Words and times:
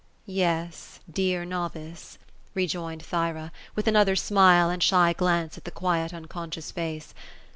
"Yes, 0.43 0.99
dear 1.07 1.45
novice;" 1.45 2.17
rejoined 2.55 3.03
Thyra, 3.03 3.51
with 3.75 3.87
another 3.87 4.15
smile 4.15 4.67
and 4.71 4.81
shy 4.81 5.13
glance 5.13 5.59
at 5.59 5.63
the 5.63 5.69
quiet 5.69 6.11
unconscious 6.11 6.71
face. 6.71 7.13